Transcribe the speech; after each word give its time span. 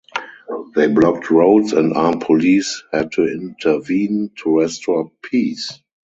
They 0.73 0.87
blocked 0.87 1.29
roads 1.29 1.73
and 1.73 1.93
armed 1.93 2.21
police 2.21 2.81
had 2.91 3.11
to 3.11 3.27
intervene 3.27 4.31
to 4.37 4.57
restore 4.57 5.11
peace. 5.21 5.79